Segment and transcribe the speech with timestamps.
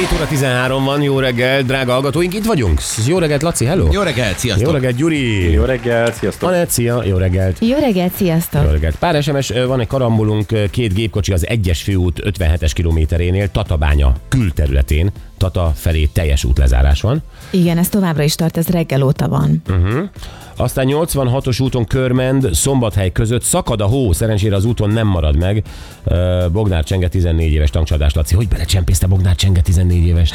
[0.00, 2.80] 7 óra 13 van, jó reggel, drága hallgatóink, itt vagyunk.
[3.06, 3.88] Jó reggelt, Laci, hello!
[3.92, 4.66] Jó reggelt, sziasztok!
[4.66, 5.52] Jó reggelt, Gyuri!
[5.52, 6.48] Jó reggelt, sziasztok!
[6.48, 7.56] Anett, szia, jó reggelt!
[7.60, 8.64] Jó reggelt, sziasztok!
[8.64, 8.96] Jó reggelt.
[8.96, 15.72] Pár SMS, van egy karambolunk, két gépkocsi az egyes főút 57-es kilométerénél, Tatabánya külterületén, Tata
[15.76, 17.22] felé teljes útlezárás van.
[17.50, 19.62] Igen, ez továbbra is tart, ez reggel óta van.
[20.56, 25.64] Aztán 86-os úton Körmend, Szombathely között szakad a hó, szerencsére az úton nem marad meg.
[26.52, 30.32] Bognár Csenge 14 éves tankcsadás, Laci, hogy belecsempészte Bognár Csenge 14 éves?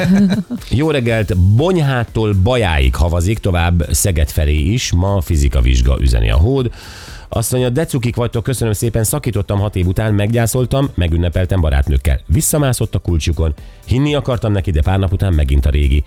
[0.70, 6.70] Jó reggelt, Bonyhától Bajáig havazik, tovább Szeged felé is, ma fizika vizsga üzeni a hód.
[7.34, 12.20] Azt mondja, decukik vagytok, köszönöm szépen, szakítottam hat év után, meggyászoltam, megünnepeltem barátnőkkel.
[12.26, 13.54] Visszamászott a kulcsukon,
[13.86, 16.04] hinni akartam neki, de pár nap után megint a régi.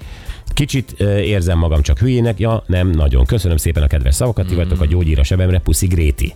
[0.53, 3.25] Kicsit érzem magam csak hülyének, ja nem, nagyon.
[3.25, 6.33] Köszönöm szépen a kedves szavakat, ti vagytok a gyógyír a sebemre, puszi Gréti.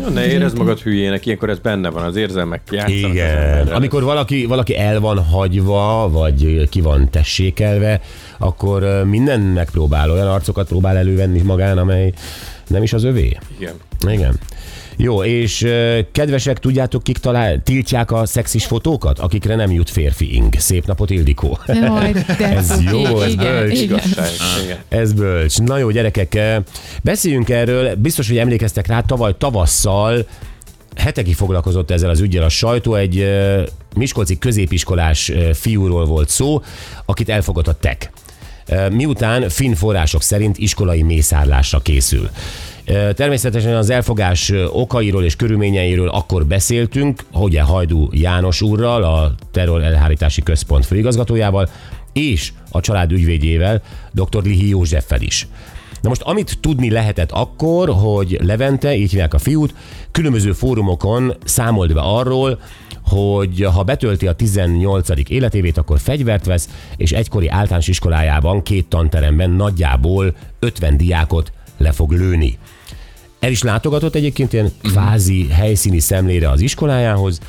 [0.00, 3.68] Ja, ne érezd magad hülyének, ilyenkor ez benne van, az érzelmek játszanak Igen.
[3.68, 8.00] Amikor valaki, valaki el van hagyva, vagy ki van tessékelve,
[8.38, 12.12] akkor minden megpróbál, olyan arcokat próbál elővenni magán, amely
[12.68, 13.38] nem is az övé.
[13.58, 13.74] Igen.
[14.08, 14.38] Igen.
[14.96, 15.66] Jó, és
[16.12, 20.54] kedvesek, tudjátok, kik talál, tiltják a szexis fotókat, akikre nem jut férfi ing.
[20.58, 21.58] Szép napot, Ildikó.
[21.66, 23.80] Jaj, de Ez jó, ez igen, bölcs.
[23.80, 24.00] igen.
[24.88, 25.58] Ez bölcs.
[25.58, 26.38] Na jó, gyerekek,
[27.02, 27.94] beszéljünk erről.
[27.94, 30.26] Biztos, hogy emlékeztek rá, tavaly tavasszal
[30.96, 32.94] hetekig foglalkozott ezzel az ügyel a sajtó.
[32.94, 33.26] Egy
[33.96, 36.62] miskolci középiskolás fiúról volt szó,
[37.04, 38.10] akit elfogott a TEK.
[38.90, 42.30] Miután finn források szerint iskolai mészárlásra készül.
[43.14, 50.42] Természetesen az elfogás okairól és körülményeiről akkor beszéltünk, ugye Hajdú János úrral, a Terror Elhárítási
[50.42, 51.68] Központ főigazgatójával,
[52.12, 54.42] és a család ügyvédjével, dr.
[54.42, 55.48] Lihi Józseffel is.
[56.00, 59.74] Na most, amit tudni lehetett akkor, hogy Levente, így hívják a fiút,
[60.10, 62.58] különböző fórumokon számolt be arról,
[63.06, 65.08] hogy ha betölti a 18.
[65.28, 72.12] életévét, akkor fegyvert vesz, és egykori általános iskolájában, két tanteremben nagyjából 50 diákot le fog
[72.12, 72.58] lőni.
[73.40, 77.40] El is látogatott egyébként ilyen kvázi helyszíni szemlére az iskolájához,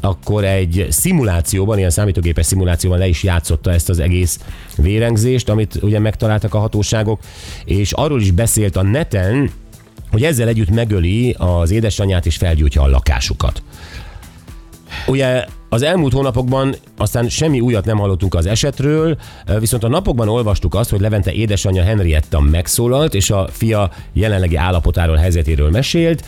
[0.00, 4.40] akkor egy szimulációban, ilyen számítógépes szimulációban le is játszotta ezt az egész
[4.76, 7.20] vérengzést, amit ugye megtaláltak a hatóságok,
[7.64, 9.50] és arról is beszélt a neten,
[10.10, 13.62] hogy ezzel együtt megöli az édesanyját és felgyújtja a lakásukat.
[15.06, 19.16] Ugye az elmúlt hónapokban aztán semmi újat nem hallottunk az esetről,
[19.58, 25.16] viszont a napokban olvastuk azt, hogy Levente édesanyja Henrietta megszólalt, és a fia jelenlegi állapotáról,
[25.16, 26.24] helyzetéről mesélt.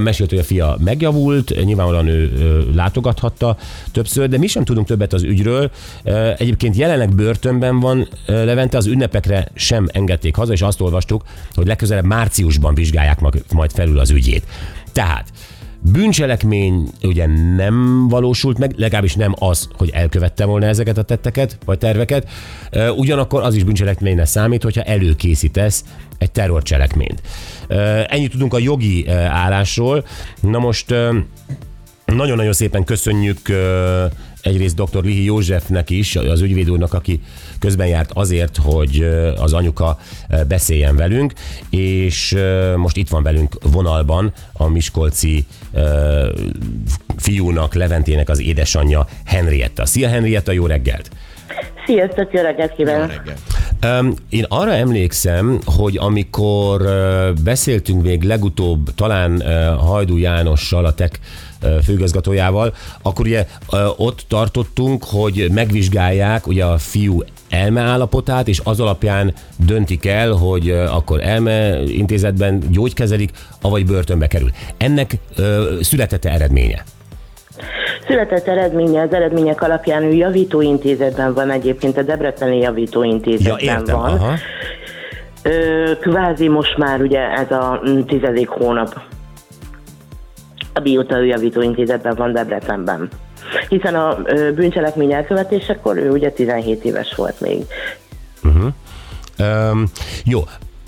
[0.00, 2.32] Mesélt, hogy a fia megjavult, nyilvánvalóan ő
[2.74, 3.56] látogathatta
[3.92, 5.70] többször, de mi sem tudunk többet az ügyről.
[6.36, 11.22] Egyébként jelenleg börtönben van Levente, az ünnepekre sem engedték haza, és azt olvastuk,
[11.54, 13.20] hogy legközelebb márciusban vizsgálják
[13.52, 14.44] majd felül az ügyét.
[14.92, 15.28] Tehát
[15.92, 17.26] Bűncselekmény ugye
[17.56, 22.28] nem valósult meg, legalábbis nem az, hogy elkövette volna ezeket a tetteket, vagy terveket.
[22.96, 25.84] Ugyanakkor az is bűncselekményre számít, hogyha előkészítesz
[26.18, 27.22] egy terrorcselekményt.
[28.06, 30.06] Ennyit tudunk a jogi állásról.
[30.40, 30.94] Na most
[32.04, 33.38] nagyon-nagyon szépen köszönjük
[34.42, 35.04] egyrészt dr.
[35.04, 37.20] Lihi Józsefnek is, az ügyvéd úrnak, aki
[37.58, 39.98] közben járt azért, hogy az anyuka
[40.48, 41.32] beszéljen velünk,
[41.70, 42.36] és
[42.76, 45.46] most itt van velünk vonalban a Miskolci
[47.16, 49.86] fiúnak, Leventének az édesanyja Henrietta.
[49.86, 51.10] Szia Henrietta, jó reggelt!
[51.86, 53.10] Sziasztok, jó reggelt Jó kívánok!
[53.10, 54.20] reggelt.
[54.28, 56.82] Én arra emlékszem, hogy amikor
[57.44, 59.42] beszéltünk még legutóbb talán
[59.78, 61.20] Hajdú Jánossal, a TEK
[61.84, 63.46] főigazgatójával, akkor ugye
[63.96, 69.32] ott tartottunk, hogy megvizsgálják ugye a fiú elmeállapotát, és az alapján
[69.66, 73.30] döntik el, hogy akkor elme intézetben gyógykezelik,
[73.60, 74.50] avagy börtönbe kerül.
[74.76, 75.10] Ennek
[75.80, 76.84] születette eredménye?
[78.06, 83.96] Született eredménye, az eredmények alapján ő javítóintézetben van egyébként, a Debreceni Ja, javítóintézetben értem.
[83.96, 84.12] van.
[84.12, 84.34] Aha.
[85.42, 89.00] Ö, kvázi most már ugye ez a tizedik hónap,
[90.82, 93.08] mióta ő javítóintézetben van Debrecenben.
[93.68, 94.18] Hiszen a
[94.54, 97.64] bűncselekmény elkövetésekor ő ugye 17 éves volt még.
[99.38, 99.84] Um,
[100.24, 100.44] jó,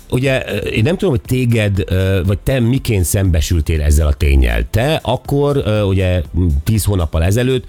[0.09, 1.83] ugye én nem tudom, hogy téged,
[2.25, 4.69] vagy te miként szembesültél ezzel a tényel.
[4.69, 6.21] Te akkor, ugye
[6.63, 7.65] 10 hónappal ezelőtt,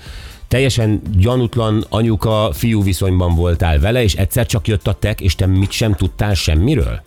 [0.49, 5.71] teljesen gyanútlan anyuka-fiú viszonyban voltál vele, és egyszer csak jött a tek, és te mit
[5.71, 7.01] sem tudtál semmiről?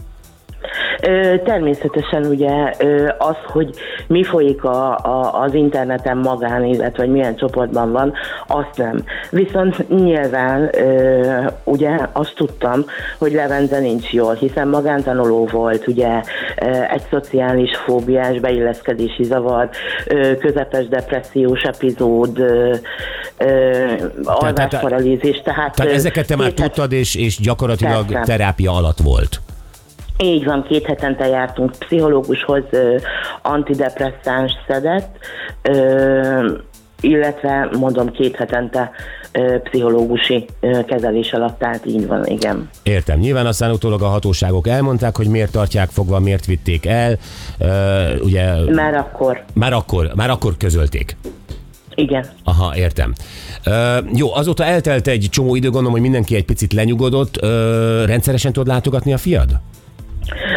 [1.44, 2.74] Természetesen ugye
[3.18, 3.70] az, hogy
[4.08, 8.14] mi folyik a, a, az interneten magán, illetve hogy milyen csoportban van,
[8.48, 9.04] azt nem.
[9.30, 10.70] Viszont nyilván
[11.64, 12.86] ugye azt tudtam,
[13.18, 16.22] hogy Levente nincs jól, hiszen magántanuló volt, ugye
[16.92, 19.70] egy szociális fóbiás beilleszkedési zavar,
[20.40, 22.44] közepes depressziós epizód,
[24.24, 25.76] alvásparalízis, tehát...
[25.76, 28.32] Tehát ö, ezeket te már tudtad, és, és gyakorlatilag Persze.
[28.32, 29.42] terápia alatt volt.
[30.18, 32.96] Így van, két hetente jártunk pszichológushoz, ö,
[33.42, 35.18] antidepresszáns szedett,
[35.62, 36.52] ö,
[37.02, 38.92] illetve mondom két hetente
[39.32, 42.70] ö, pszichológusi ö, kezelés alatt állt, így van, igen.
[42.84, 43.20] Értem.
[43.20, 47.18] Nyilván aztán utólag a hatóságok elmondták, hogy miért tartják fogva, miért vitték el.
[47.60, 47.70] Uh,
[48.24, 51.18] ugye Már akkor, már akkor, már akkor közölték.
[51.96, 52.26] igen.
[52.44, 53.14] Aha, értem.
[53.66, 53.74] Uh,
[54.18, 57.38] jó, azóta eltelt egy csomó idő, gondolom, hogy mindenki egy picit lenyugodott.
[57.44, 57.50] Uh,
[58.06, 59.50] rendszeresen tudod látogatni a fiad?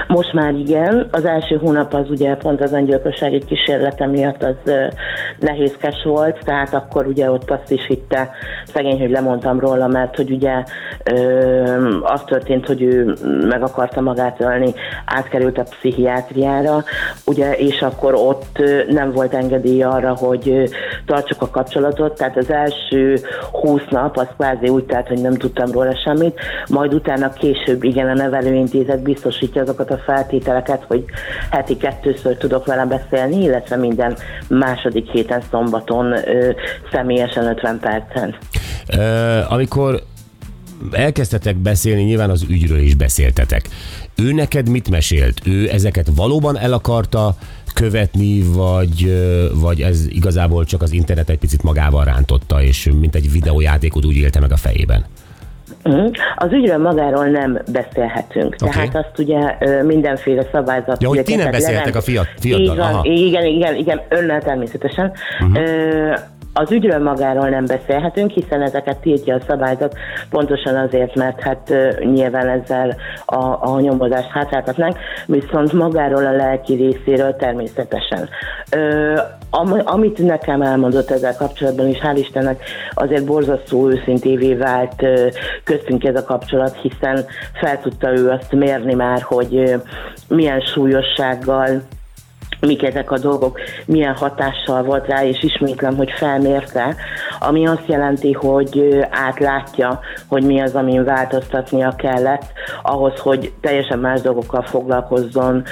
[0.09, 4.73] Most már igen, az első hónap az ugye pont az öngyilkossági kísérlete miatt az
[5.41, 8.31] nehézkes volt, tehát akkor ugye ott azt is hitte
[8.65, 10.63] szegény, hogy lemondtam róla, mert hogy ugye
[11.05, 13.15] ö, az történt, hogy ő
[13.49, 14.75] meg akarta magát ölni,
[15.05, 16.85] átkerült a pszichiátriára,
[17.27, 20.71] ugye, és akkor ott nem volt engedély arra, hogy
[21.07, 23.19] tartsuk a kapcsolatot, tehát az első
[23.53, 28.09] 20 nap az kvázi úgy telt, hogy nem tudtam róla semmit, majd utána később igen
[28.09, 31.05] a nevelőintézet biztosítja azokat a feltételeket, hogy
[31.51, 34.17] heti kettőször tudok vele beszélni, illetve minden
[34.49, 36.51] második héten szombaton ö,
[36.93, 38.35] személyesen 50 percen.
[38.97, 40.03] Uh, amikor
[40.91, 43.69] elkezdtetek beszélni, nyilván az ügyről is beszéltetek.
[44.17, 45.41] Ő neked mit mesélt?
[45.45, 47.37] Ő ezeket valóban el akarta
[47.75, 53.15] követni, vagy, ö, vagy ez igazából csak az internet egy picit magával rántotta, és mint
[53.15, 55.05] egy videójátékot úgy élte meg a fejében?
[55.83, 56.07] Mhm.
[56.37, 58.57] Az ügyről magáról nem beszélhetünk.
[58.63, 58.71] Oké.
[58.71, 61.03] Tehát azt ugye mindenféle szabályzat...
[61.03, 63.01] Ja, hogy ti nem beszéltek a fiat- van, aha.
[63.05, 65.13] Igen, igen, igen, önnel természetesen.
[65.55, 66.15] Ö,
[66.59, 69.97] az ügyről magáról nem beszélhetünk, hiszen ezeket tiltja a szabályzat,
[70.31, 74.97] pontosan azért, mert hát nyilván ezzel a, a nyomozást hátráltatnánk,
[75.27, 78.29] viszont magáról a lelki részéről természetesen.
[78.71, 79.15] Ö,
[79.57, 82.63] am, amit nekem elmondott ezzel kapcsolatban, és hál' Istennek
[82.95, 85.07] azért borzasztó őszintévé vált
[85.65, 89.75] köztünk ez a kapcsolat, hiszen fel tudta ő azt mérni már, hogy
[90.29, 91.83] milyen súlyossággal
[92.61, 96.97] mik ezek a dolgok, milyen hatással volt rá, és ismétlem, hogy felmérte,
[97.39, 104.21] ami azt jelenti, hogy átlátja, hogy mi az, amin változtatnia kellett, ahhoz, hogy teljesen más
[104.21, 105.65] dolgokkal foglalkozzon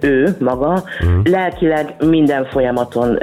[0.00, 0.84] ő maga.
[1.04, 1.20] Mm.
[1.24, 3.18] Lelkileg minden folyamaton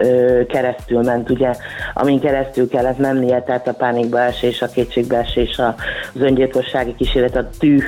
[0.48, 1.54] keresztül ment, ugye,
[1.94, 7.84] amin keresztül kellett mennie, tehát a pánikbeesés, a kétségbeesés, az öngyilkossági kísérlet, a tűh,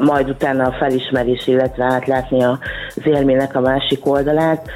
[0.00, 2.58] majd utána a felismerés, illetve átlátni az
[3.04, 4.68] élménynek a másik oldalát.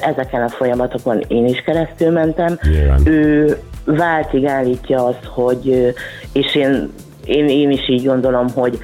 [0.00, 2.58] Ezeken a folyamatokon én is keresztül mentem.
[2.62, 3.06] Nyilván.
[3.06, 5.94] Ő váltig állítja azt, hogy,
[6.32, 6.92] és én,
[7.24, 8.78] én, én is így gondolom, hogy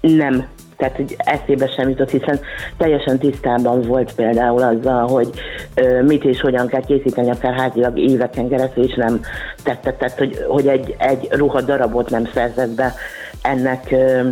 [0.00, 0.46] nem
[0.78, 2.40] tehát hogy eszébe sem jutott, hiszen
[2.76, 5.30] teljesen tisztában volt például azzal, hogy
[5.74, 9.20] ö, mit és hogyan kell készíteni, akár házilag éveken keresztül, és nem
[9.62, 12.94] tette, tehát hogy, hogy egy, egy ruha darabot nem szerzett be
[13.42, 14.28] ennek ö,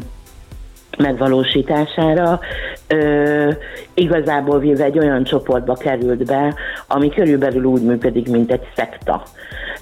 [0.97, 2.41] megvalósítására.
[2.89, 3.51] Ö,
[3.95, 6.55] igazából véve egy olyan csoportba került be,
[6.87, 9.23] ami körülbelül úgy működik, mint egy szekta.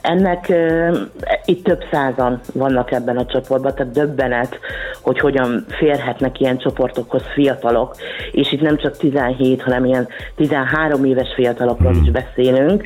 [0.02, 0.96] Ennek ö,
[1.44, 4.58] itt több százan vannak ebben a csoportban, tehát döbbenet,
[5.02, 7.94] hogy hogyan férhetnek ilyen csoportokhoz fiatalok,
[8.30, 12.84] és itt nem csak 17, hanem ilyen 13 éves fiatalokról is beszélünk.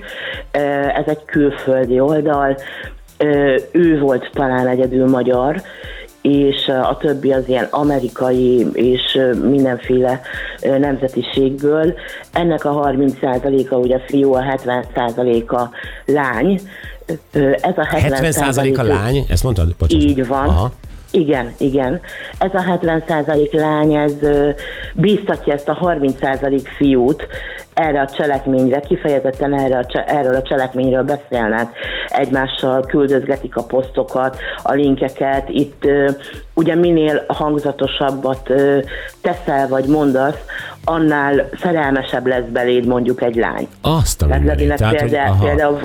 [0.52, 2.56] Ö, ez egy külföldi oldal,
[3.72, 5.62] ő volt talán egyedül magyar,
[6.28, 10.20] és a többi az ilyen amerikai és mindenféle
[10.60, 11.94] nemzetiségből.
[12.32, 15.68] Ennek a 30%-a ugye fiú, a 70%-a
[16.04, 16.60] lány.
[17.60, 19.26] Ez a 70% a lány?
[19.28, 19.74] Ezt mondtad?
[19.78, 20.04] Bocsánat.
[20.04, 20.48] így van.
[20.48, 20.72] Aha.
[21.10, 22.00] Igen, igen.
[22.38, 24.50] Ez a 70% lány, ez ö,
[24.94, 27.26] bíztatja ezt a 30% fiút
[27.78, 31.68] erre a cselekményre, kifejezetten erre a, erről a cselekményről beszélnek,
[32.08, 35.48] egymással küldözgetik a posztokat, a linkeket.
[35.48, 35.82] Itt
[36.54, 38.52] ugye minél hangzatosabbat
[39.20, 40.38] teszel vagy mondasz,
[40.84, 43.68] annál szerelmesebb lesz beléd mondjuk egy lány.
[43.82, 44.74] Azt a mindenit.
[44.74, 45.44] Tehát, hogy, például, aha.
[45.44, 45.80] például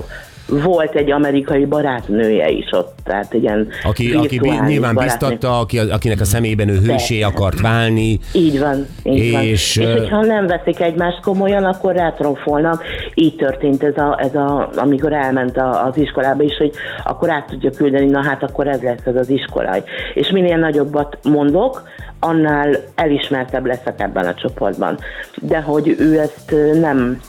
[0.62, 5.04] volt egy amerikai barátnője is ott, tehát ilyen Aki, aki nyilván barátnő.
[5.04, 8.20] biztatta, aki, akinek a szemében ő hősé akart válni.
[8.34, 9.42] Így van, így van.
[9.42, 12.84] És, És, hogyha nem veszik egymást komolyan, akkor rátromfolnak.
[13.14, 16.72] Így történt ez, a, ez a, amikor elment a, az iskolába is, hogy
[17.04, 19.76] akkor át tudja küldeni, na hát akkor ez lesz ez az iskola.
[20.14, 21.84] És minél nagyobbat mondok,
[22.20, 24.98] annál elismertebb leszek ebben a csoportban.
[25.42, 27.20] De hogy ő ezt nem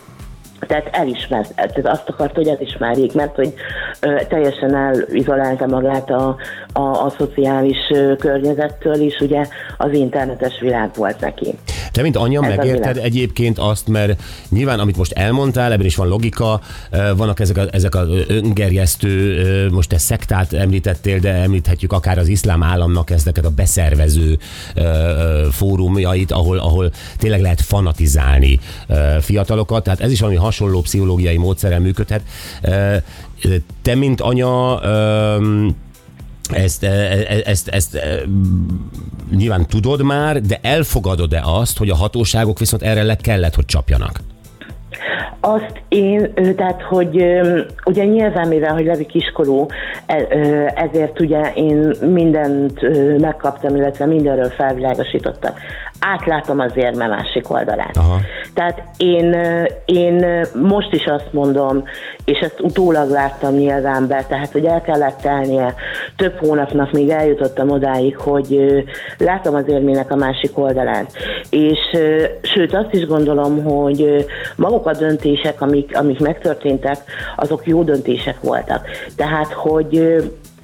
[0.60, 3.54] tehát elismert, tehát azt akart, hogy elismerjék, mert hogy
[4.00, 6.36] ö, teljesen elizolálta magát a,
[6.72, 7.78] a, a szociális
[8.18, 9.46] környezettől is, ugye
[9.76, 11.54] az internetes világ volt neki.
[11.94, 16.08] Te, mint anya, Ez megérted egyébként azt, mert nyilván, amit most elmondtál, ebben is van
[16.08, 16.60] logika,
[17.16, 22.62] vannak ezek a, ezek a öngerjesztő, most te szektát említettél, de említhetjük akár az iszlám
[22.62, 24.38] államnak ezeket a beszervező
[25.50, 28.60] fórumjait, ahol, ahol tényleg lehet fanatizálni
[29.20, 32.22] fiatalokat, tehát ez is valami hasonló pszichológiai módszerrel működhet.
[33.82, 34.80] Te, mint anya,
[36.52, 37.98] ezt, e- e- ezt, ezt, ezt
[39.30, 44.20] nyilván tudod már, de elfogadod-e azt, hogy a hatóságok viszont erre le kellett, hogy csapjanak?
[45.40, 47.40] Azt én, tehát, hogy
[47.84, 49.66] ugye nyilván, mivel, hogy Levi kiskorú,
[50.06, 50.26] e-
[50.74, 52.80] ezért ugye én mindent
[53.20, 55.58] megkaptam, illetve mindenről felvilágosítottak.
[56.00, 57.96] Átlátom az érme másik oldalát.
[57.96, 58.18] Aha.
[58.54, 59.36] Tehát én,
[59.84, 61.84] én most is azt mondom,
[62.24, 65.74] és ezt utólag láttam nyilván be, tehát hogy el kellett telnie
[66.16, 68.84] több hónapnak, míg eljutottam odáig, hogy
[69.18, 71.12] látom az érmének a másik oldalát.
[71.50, 71.78] És
[72.42, 74.26] sőt azt is gondolom, hogy
[74.56, 75.23] maguk a döntések,
[75.58, 76.98] amik, amik megtörténtek,
[77.36, 78.86] azok jó döntések voltak.
[79.16, 79.94] Tehát, hogy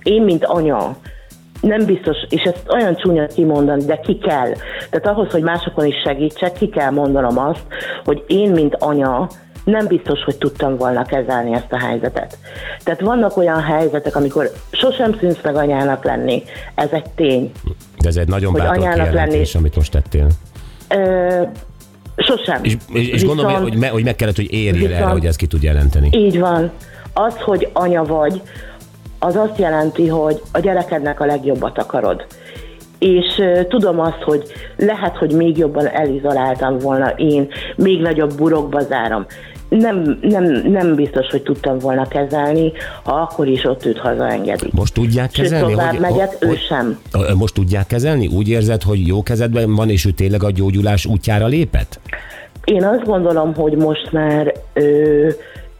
[0.03, 0.97] én, mint anya,
[1.61, 4.53] nem biztos, és ezt olyan csúnya kimondani, de ki kell.
[4.91, 7.65] Tehát ahhoz, hogy másokon is segítsek, ki kell mondanom azt,
[8.05, 9.29] hogy én, mint anya,
[9.65, 12.39] nem biztos, hogy tudtam volna kezelni ezt a helyzetet.
[12.85, 16.43] Tehát vannak olyan helyzetek, amikor sosem szűnsz meg anyának lenni.
[16.75, 17.53] Ez egy tény.
[18.03, 19.65] De ez egy nagyon bátor anyának kijelentés, lenni.
[19.65, 20.27] amit most tettél.
[20.89, 21.43] Ö,
[22.27, 22.65] sosem.
[22.65, 25.37] És, és, és gondolom, hogy, me, hogy meg kellett, hogy érjél Viszont- erre, hogy ezt
[25.39, 26.09] ki tud jelenteni.
[26.13, 26.71] Így van.
[27.13, 28.43] Az, hogy anya vagy,
[29.19, 32.25] az azt jelenti, hogy a gyerekednek a legjobbat akarod.
[32.99, 34.43] És uh, tudom azt, hogy
[34.77, 39.27] lehet, hogy még jobban elizoláltam volna én, még nagyobb burokba zárom.
[39.71, 42.73] Nem, nem, nem biztos, hogy tudtam volna kezelni,
[43.03, 44.73] ha akkor is ott őt hazaengedik.
[44.73, 45.73] Most tudják Sőt, kezelni?
[45.73, 46.99] tovább megyek, ő hogy, sem.
[47.13, 48.27] Ö, Most tudják kezelni?
[48.27, 52.01] Úgy érzed, hogy jó kezedben van, és ő tényleg a gyógyulás útjára lépett?
[52.65, 55.29] Én azt gondolom, hogy most már ö,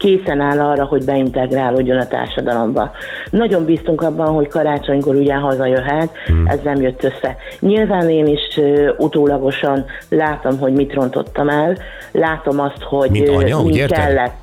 [0.01, 2.91] készen áll arra, hogy beintegrálódjon a társadalomba.
[3.29, 6.47] Nagyon bíztunk abban, hogy karácsonykor ugye hazajöhet, hmm.
[6.47, 7.35] ez nem jött össze.
[7.59, 11.77] Nyilván én is ö, utólagosan látom, hogy mit rontottam el,
[12.11, 13.97] látom azt, hogy Mint anya, mi érted?
[13.97, 14.33] kellett.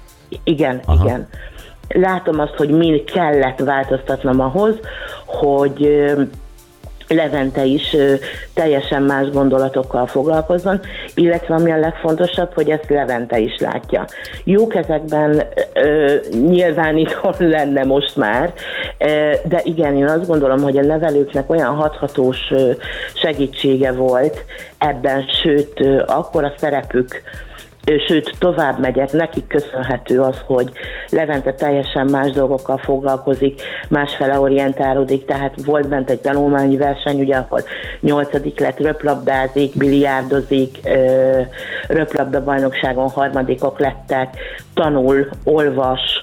[0.44, 1.04] Igen, Aha.
[1.04, 1.28] igen.
[1.88, 4.74] Látom azt, hogy mi kellett változtatnom ahhoz,
[5.26, 6.22] hogy ö,
[7.08, 8.14] Levente is ö,
[8.54, 10.80] teljesen más gondolatokkal foglalkozzon,
[11.14, 14.04] illetve ami a legfontosabb, hogy ezt Levente is látja.
[14.44, 18.52] Jó kezekben ö, nyilván itthon lenne most már,
[18.98, 22.70] ö, de igen, én azt gondolom, hogy a nevelőknek olyan hathatós ö,
[23.14, 24.44] segítsége volt
[24.78, 27.22] ebben, sőt, ö, akkor a szerepük
[27.96, 30.70] Sőt, tovább megyek, nekik köszönhető az, hogy
[31.10, 37.62] Levente teljesen más dolgokkal foglalkozik, másfele orientálódik, tehát volt bent egy tanulmányi verseny, ugye, ahol
[38.00, 40.78] nyolcadik lett, röplabdázik, biliárdozik,
[41.88, 44.36] röplabda bajnokságon harmadikok lettek,
[44.74, 46.22] tanul, olvas,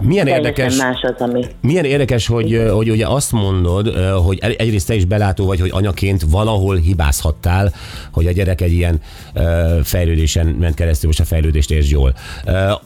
[0.00, 1.44] Milyen érdekes, más az, ami...
[1.60, 3.94] milyen érdekes hogy, hogy ugye azt mondod,
[4.24, 7.72] hogy egyrészt te is belátó vagy, hogy anyaként valahol hibázhattál,
[8.12, 9.00] hogy a gyerek egy ilyen
[9.82, 12.14] fejlődésen ment keresztül, most a fejlődést értsd jól.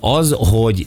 [0.01, 0.87] Az, hogy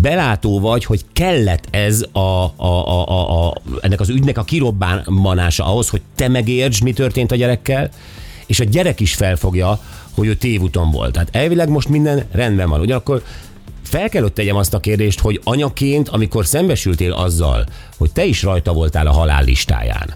[0.00, 5.64] belátó vagy, hogy kellett ez a, a, a, a, a, ennek az ügynek a kirobbanása
[5.64, 7.90] ahhoz, hogy te megértsd, mi történt a gyerekkel,
[8.46, 9.80] és a gyerek is felfogja,
[10.14, 11.12] hogy ő tévúton volt.
[11.12, 12.80] Tehát elvileg most minden rendben van.
[12.80, 13.22] Ugyanakkor
[13.92, 17.64] fel kell ott tegyem azt a kérdést, hogy anyaként, amikor szembesültél azzal,
[17.98, 20.14] hogy te is rajta voltál a halál listáján,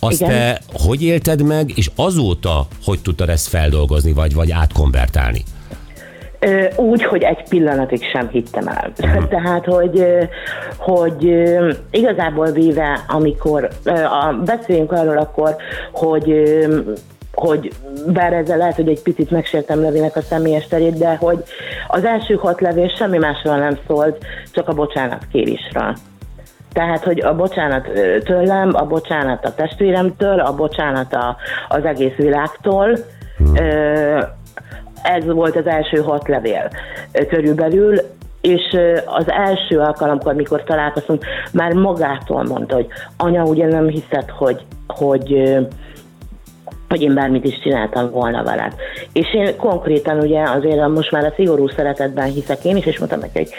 [0.00, 0.30] azt Igen.
[0.30, 5.42] te hogy élted meg, és azóta hogy tudtad ezt feldolgozni, vagy, vagy átkonvertálni?
[6.76, 8.92] Úgy, hogy egy pillanatig sem hittem el.
[9.28, 10.06] Tehát, hogy,
[10.76, 11.32] hogy
[11.90, 13.68] igazából véve, amikor
[14.44, 15.56] beszéljünk arról akkor,
[15.92, 16.44] hogy
[17.36, 17.72] hogy
[18.06, 21.44] bár ezzel lehet, hogy egy picit megsértem Levinek a személyes terét, de hogy
[21.88, 25.94] az első hat levél semmi másról nem szólt, csak a bocsánat kérésről.
[26.72, 27.88] Tehát, hogy a bocsánat
[28.24, 31.36] tőlem, a bocsánat a testvéremtől, a bocsánat a,
[31.68, 32.98] az egész világtól.
[33.54, 34.18] Ö,
[35.02, 36.68] Ez volt az első hat levél
[37.28, 38.00] körülbelül,
[38.40, 44.64] és az első alkalomkor, mikor találkoztunk, már magától mondta, hogy anya, ugye nem hiszed, hogy,
[44.86, 45.56] hogy
[46.88, 48.74] hogy én bármit is csináltam volna veled.
[49.12, 53.20] És én konkrétan ugye azért most már a szigorú szeretetben hiszek én is, és mondtam
[53.20, 53.50] neki, hogy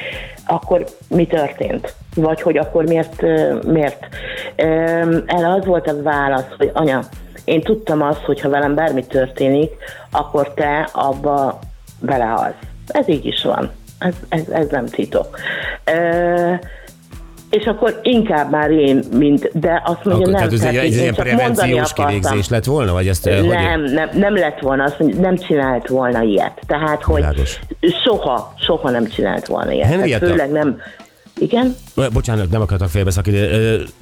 [0.46, 1.96] akkor mi történt?
[2.22, 3.22] vagy hogy akkor miért,
[3.66, 4.08] miért.
[4.56, 7.00] Erre az volt a válasz, hogy anya,
[7.46, 9.72] én tudtam azt, hogy ha velem bármi történik,
[10.12, 11.60] akkor te abba
[12.00, 12.56] belehalsz.
[12.88, 13.72] Ez így is van.
[14.00, 15.38] Ez, ez, ez nem titok.
[15.86, 16.54] Ö,
[17.50, 20.34] és akkor inkább már én, mint, de azt mondja, Akkor, nem.
[20.34, 22.94] tehát ez egy, tehát egy ilyen prevenciós kivégzés lett volna?
[22.94, 26.62] Vagy ezt, eh, hogy Nem, nem, nem lett volna, azt mondja, nem csinált volna ilyet.
[26.68, 27.60] Tehát, hogy Világos.
[28.06, 29.84] soha, soha nem csinált volna ilyet.
[29.84, 30.26] Tehát Henrietta.
[30.26, 30.78] főleg nem.
[31.40, 31.76] Igen?
[32.14, 33.48] Bocsánat, nem akartak félbeszakítani.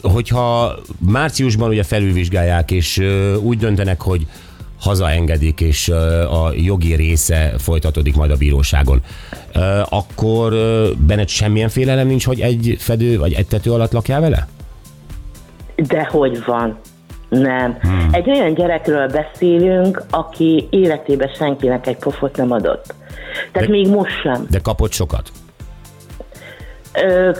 [0.02, 3.02] Hogyha márciusban ugye felülvizsgálják, és
[3.42, 4.26] úgy döntenek, hogy
[4.80, 5.90] hazaengedik, és
[6.30, 9.02] a jogi része folytatódik majd a bíróságon,
[9.90, 14.48] akkor ö, benned semmilyen félelem nincs, hogy egy fedő vagy egy tető alatt lakjál vele?
[15.76, 16.78] De hogy van?
[17.30, 17.78] Nem.
[17.82, 18.10] Hmm.
[18.12, 22.94] Egy olyan gyerekről beszélünk, aki életében senkinek egy pofot nem adott.
[23.52, 24.46] Tehát De- még most sem.
[24.50, 25.32] De kapott sokat?
[26.94, 27.32] Ö,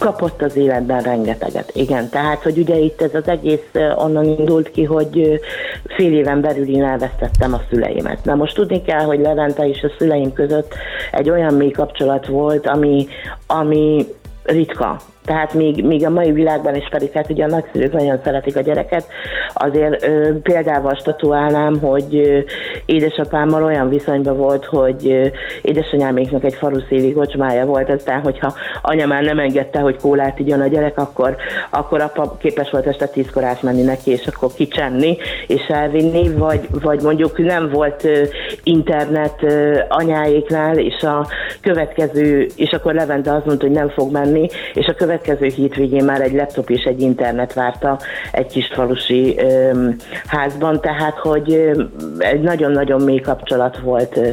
[0.00, 2.08] kapott az életben rengeteget, igen.
[2.08, 5.40] Tehát, hogy ugye itt ez az egész onnan indult ki, hogy
[5.84, 8.24] fél éven belül én elvesztettem a szüleimet.
[8.24, 10.74] Na most tudni kell, hogy Levente és a szüleim között
[11.12, 13.06] egy olyan mély kapcsolat volt, ami,
[13.46, 14.06] ami
[14.42, 15.00] ritka.
[15.30, 18.60] Tehát még, még a mai világban is pedig hát ugye a nagyszülők nagyon szeretik a
[18.60, 19.06] gyereket,
[19.54, 22.38] azért ö, példával statuálnám, hogy ö,
[22.84, 25.26] édesapámmal olyan viszonyban volt, hogy ö,
[25.62, 30.66] édesanyáméknak egy faluszéli kocsmája volt, aztán hogyha anya már nem engedte, hogy kólát igyon a
[30.66, 31.36] gyerek, akkor,
[31.70, 37.02] akkor apa képes volt este tízkor átmenni neki, és akkor kicsenni, és elvinni, vagy, vagy
[37.02, 38.22] mondjuk nem volt ö,
[38.62, 41.26] internet ö, anyáéknál, és a
[41.60, 46.20] következő, és akkor Levente azt mondta, hogy nem fog menni, és a következő hétvégén már
[46.20, 47.98] egy laptop és egy internet várta
[48.32, 49.70] egy kis falusi ö,
[50.26, 51.82] házban, tehát hogy ö,
[52.18, 54.30] egy nagyon-nagyon mély kapcsolat volt ö,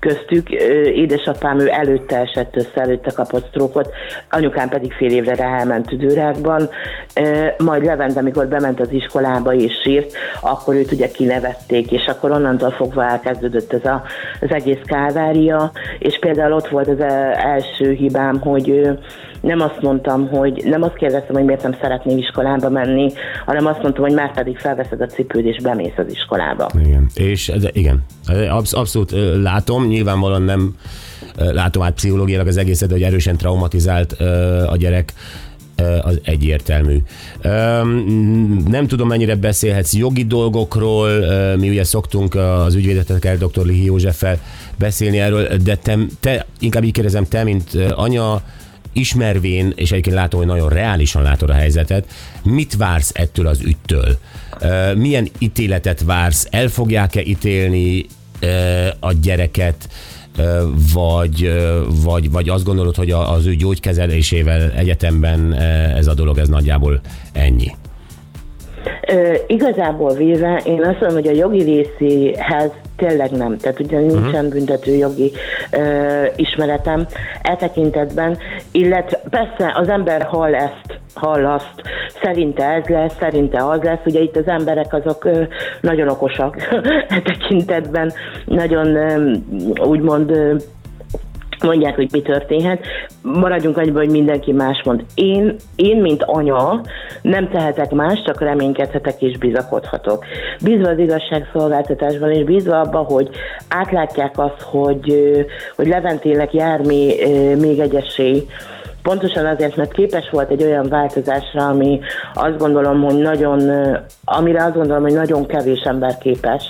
[0.00, 0.48] köztük.
[0.50, 3.88] Ö, édesapám ő előtte esett össze, előtte kapott sztrókot,
[4.30, 6.68] anyukám pedig fél évre rá elment tüdőrákban,
[7.14, 12.30] ö, majd Levent, amikor bement az iskolába és sírt, akkor őt ugye kinevették, és akkor
[12.30, 14.02] onnantól fogva elkezdődött ez a,
[14.40, 18.88] az egész kávária, és például ott volt az e- első hibám, hogy
[19.40, 23.12] nem azt mondtam, hogy nem azt kérdeztem, hogy miért nem szeretnél iskolába menni,
[23.46, 26.70] hanem azt mondtam, hogy már pedig felveszed a cipőd és bemész az iskolába.
[26.84, 27.06] Igen.
[27.14, 28.04] És ez, igen,
[28.50, 30.76] absz- abszolút látom, nyilvánvalóan nem
[31.36, 34.12] látom át pszichológiailag az egészet, hogy erősen traumatizált
[34.66, 35.12] a gyerek,
[36.02, 36.96] az egyértelmű.
[38.66, 41.10] Nem tudom, mennyire beszélhetsz jogi dolgokról,
[41.56, 43.64] mi ugye szoktunk az ügyvédetekkel, dr.
[43.64, 44.38] Lihi Józseffel
[44.78, 48.40] beszélni erről, de te, te inkább így kérdezem, te, mint anya,
[48.92, 52.04] ismervén, és egyébként látom, hogy nagyon reálisan látod a helyzetet,
[52.42, 54.18] mit vársz ettől az ügytől?
[54.94, 56.46] Milyen ítéletet vársz?
[56.50, 58.06] El fogják-e ítélni
[59.00, 59.88] a gyereket,
[60.92, 61.52] vagy,
[62.02, 65.52] vagy, vagy azt gondolod, hogy az ő gyógykezelésével egyetemben
[65.96, 67.00] ez a dolog, ez nagyjából
[67.32, 67.74] ennyi?
[69.12, 73.56] Ö, igazából véve, én azt mondom, hogy a jogi részéhez tényleg nem.
[73.56, 74.48] Tehát ugye nincsen uh-huh.
[74.48, 75.32] büntető jogi
[75.72, 77.06] ö, ismeretem
[77.42, 78.38] e tekintetben,
[78.72, 81.82] illetve persze az ember hall ezt, hall azt,
[82.22, 85.42] szerinte ez lesz, szerinte az lesz, ugye itt az emberek azok ö,
[85.80, 86.56] nagyon okosak
[87.08, 88.12] e tekintetben,
[88.44, 89.32] nagyon ö,
[89.84, 90.54] úgymond ö,
[91.62, 92.84] mondják, hogy mi történhet.
[93.22, 95.04] Maradjunk annyiban, hogy mindenki más mond.
[95.14, 96.80] Én, én, mint anya,
[97.22, 100.24] nem tehetek más, csak reménykedhetek és bizakodhatok.
[100.62, 103.28] Bízva az igazságszolgáltatásban, és bízva abban, hogy
[103.68, 105.36] átlátják azt, hogy,
[105.76, 106.80] hogy Leventének jár
[107.56, 108.46] még egy esély,
[109.02, 112.00] Pontosan azért, mert képes volt egy olyan változásra, ami
[112.34, 113.70] azt gondolom, hogy nagyon,
[114.24, 116.62] amire azt gondolom, hogy nagyon kevés ember képes.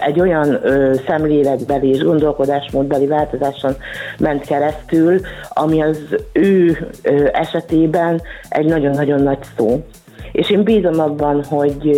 [0.00, 0.60] Egy olyan
[1.06, 3.74] szemléletbeli és gondolkodásmódbeli változáson
[4.18, 5.98] ment keresztül, ami az
[6.32, 6.88] ő
[7.32, 9.84] esetében egy nagyon-nagyon nagy szó.
[10.32, 11.90] És én bízom abban, hogy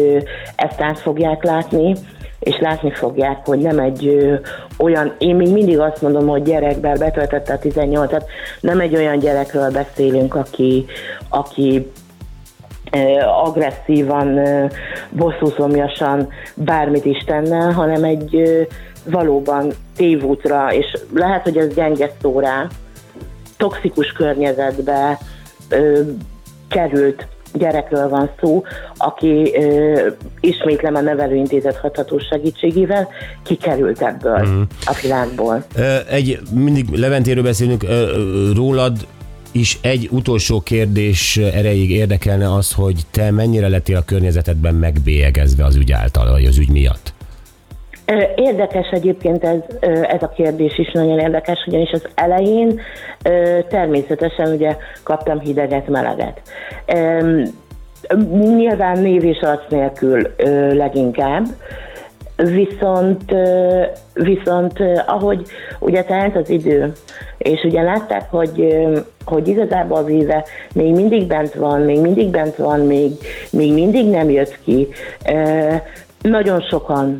[0.56, 1.94] ezt át fogják látni,
[2.38, 4.34] és látni fogják, hogy nem egy ö,
[4.78, 8.22] olyan, én még mindig azt mondom, hogy gyerek, bár betöltette a 18-at,
[8.60, 10.86] nem egy olyan gyerekről beszélünk, aki,
[11.28, 11.90] aki
[13.44, 14.40] agresszívan,
[15.10, 18.66] bosszúszomjasan bármit is tenne, hanem egy
[19.04, 22.66] valóban tévútra, és lehet, hogy ez gyenge szó rá,
[23.56, 25.18] toxikus környezetbe
[25.68, 26.00] ö,
[26.68, 28.62] került gyerekről van szó,
[28.96, 30.06] aki ö,
[30.40, 33.08] ismétlem a nevelőintézet hatható segítségével
[33.44, 34.62] kikerült ebből mm.
[34.84, 35.64] a világból.
[36.10, 37.84] Egy, mindig Leventéről beszélünk,
[38.54, 39.06] rólad
[39.52, 45.76] is egy utolsó kérdés erejéig érdekelne az, hogy te mennyire lettél a környezetedben megbélyegezve az
[45.76, 47.15] ügy által, vagy az ügy miatt?
[48.36, 49.58] Érdekes egyébként ez,
[50.02, 52.80] ez a kérdés is nagyon érdekes, ugyanis az elején
[53.68, 56.40] természetesen ugye kaptam hideget, meleget.
[58.30, 60.34] Nyilván név és arc nélkül
[60.72, 61.44] leginkább,
[62.36, 63.34] viszont,
[64.14, 65.46] viszont ahogy
[65.78, 66.92] ugye telt az idő,
[67.38, 68.86] és ugye látták, hogy,
[69.24, 73.10] hogy igazából az íze még mindig bent van, még mindig bent van, még,
[73.50, 74.88] még mindig nem jött ki,
[76.30, 77.16] nagyon sokan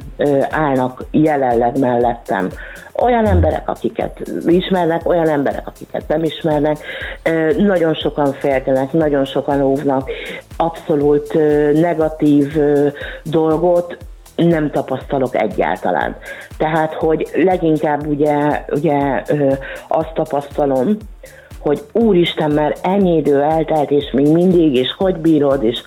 [0.51, 2.49] állnak jelenleg mellettem.
[3.03, 6.77] Olyan emberek, akiket ismernek, olyan emberek, akiket nem ismernek,
[7.59, 10.11] nagyon sokan féltenek, nagyon sokan óvnak,
[10.57, 11.38] abszolút
[11.73, 12.57] negatív
[13.25, 13.97] dolgot
[14.37, 16.16] nem tapasztalok egyáltalán.
[16.59, 19.23] Tehát, hogy leginkább ugye, ugye
[19.88, 20.97] azt tapasztalom,
[21.59, 25.83] hogy úristen, mert ennyi idő eltelt, és még mindig, és hogy bírod, és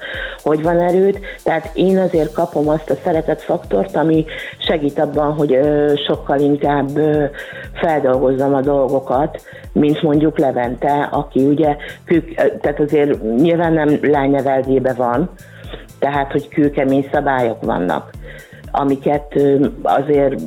[0.50, 1.20] hogy van erőd.
[1.44, 4.26] Tehát én azért kapom azt a szeretet faktort, ami
[4.58, 7.26] segít abban, hogy ö, sokkal inkább ö,
[7.74, 15.30] feldolgozzam a dolgokat, mint mondjuk Levente, aki ugye, kük, tehát azért nyilván nem lányneveldébe van,
[16.00, 18.10] tehát, hogy kőkemény szabályok vannak,
[18.72, 20.42] amiket ö, azért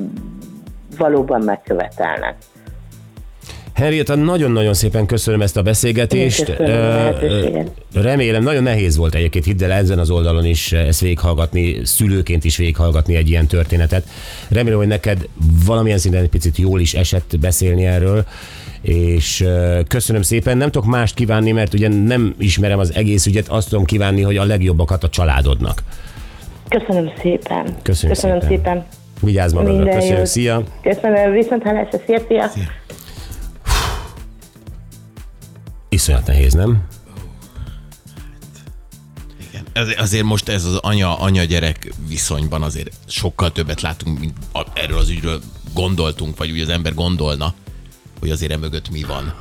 [0.99, 2.35] valóban megkövetelnek.
[3.75, 6.45] Henrietta, nagyon-nagyon szépen köszönöm ezt a beszélgetést.
[6.45, 7.15] Köszönöm
[7.95, 12.45] a Remélem, nagyon nehéz volt egyébként, hidd el ezen az oldalon is ezt végighallgatni, szülőként
[12.45, 14.05] is végighallgatni egy ilyen történetet.
[14.49, 15.29] Remélem, hogy neked
[15.67, 18.25] valamilyen szinten egy picit jól is esett beszélni erről,
[18.83, 19.45] és
[19.89, 20.57] köszönöm szépen.
[20.57, 24.37] Nem tudok mást kívánni, mert ugye nem ismerem az egész ügyet, azt tudom kívánni, hogy
[24.37, 25.83] a legjobbakat a családodnak.
[26.69, 27.65] Köszönöm szépen.
[27.83, 28.57] Köszönjük Köszönöm szépen.
[28.57, 28.85] szépen.
[29.21, 30.27] Vigyázz magadra, köszönjük, jót.
[30.27, 30.63] szia!
[30.83, 32.51] Köszönöm, viszont hallásra, szia, szia.
[36.03, 36.83] Iszonyat nehéz, nem?
[39.49, 39.95] Igen.
[39.99, 44.37] Azért, most ez az anya, anya-gyerek viszonyban azért sokkal többet látunk, mint
[44.73, 45.41] erről az ügyről
[45.75, 47.55] gondoltunk, vagy úgy az ember gondolna,
[48.21, 49.35] hogy azért emögött mi van.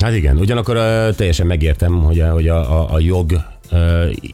[0.00, 3.53] Hát igen, ugyanakkor uh, teljesen megértem, hogy a, hogy a, a, a jog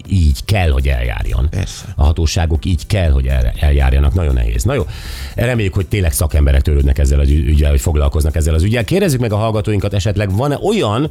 [0.08, 1.48] így kell, hogy eljárjon.
[1.50, 1.84] Persze.
[1.96, 4.14] A hatóságok így kell, hogy el, eljárjanak.
[4.14, 4.64] Nagyon nehéz.
[4.64, 4.86] Na jó,
[5.34, 8.84] reméljük, hogy tényleg szakemberek törődnek ezzel az ügy- ügyel, hogy foglalkoznak ezzel az ügyel.
[8.84, 11.10] Kérdezzük meg a hallgatóinkat esetleg, van-e olyan,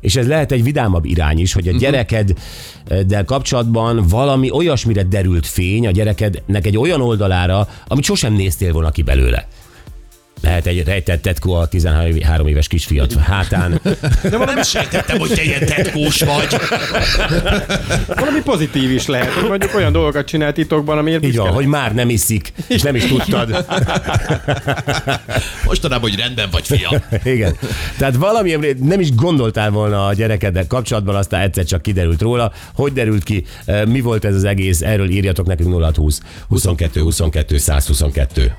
[0.00, 5.86] és ez lehet egy vidámabb irány is, hogy a gyerekeddel kapcsolatban valami olyasmire derült fény
[5.86, 9.48] a gyerekednek egy olyan oldalára, amit sosem néztél volna ki belőle.
[10.42, 13.80] Lehet egy rejtett tetkó a 13 éves kisfiat hátán.
[14.22, 16.56] De nem sejtettem, hogy te ilyen tetkós vagy.
[18.06, 21.94] Valami pozitív is lehet, hogy mondjuk olyan dolgokat csinál titokban, amiért Így van, hogy már
[21.94, 23.48] nem iszik, és nem is tudtad.
[25.66, 27.02] Mostanában, hogy rendben vagy, fia.
[27.24, 27.56] Igen.
[27.98, 32.52] Tehát valami, nem is gondoltál volna a gyerekeddel kapcsolatban, aztán egyszer csak kiderült róla.
[32.74, 33.44] Hogy derült ki,
[33.86, 38.50] mi volt ez az egész, erről írjatok nekünk 0620 22 22 122.